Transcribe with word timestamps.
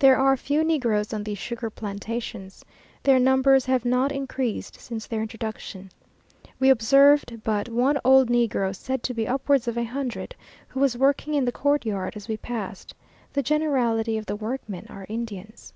There 0.00 0.18
are 0.18 0.36
few 0.36 0.62
negroes 0.62 1.14
on 1.14 1.24
these 1.24 1.38
sugar 1.38 1.70
plantations. 1.70 2.62
Their 3.04 3.18
numbers 3.18 3.64
have 3.64 3.86
not 3.86 4.12
increased 4.12 4.78
since 4.78 5.06
their 5.06 5.22
introduction. 5.22 5.90
We 6.60 6.68
observed 6.68 7.42
but 7.42 7.70
one 7.70 7.96
old 8.04 8.28
negro, 8.28 8.76
said 8.76 9.02
to 9.04 9.14
be 9.14 9.26
upwards 9.26 9.66
of 9.66 9.78
a 9.78 9.84
hundred, 9.84 10.34
who 10.68 10.80
was 10.80 10.98
working 10.98 11.32
in 11.32 11.46
the 11.46 11.52
courtyard 11.52 12.16
as 12.16 12.28
we 12.28 12.36
passed; 12.36 12.94
the 13.32 13.42
generality 13.42 14.18
of 14.18 14.26
the 14.26 14.36
workmen 14.36 14.86
are 14.90 15.06
Indians. 15.08 15.72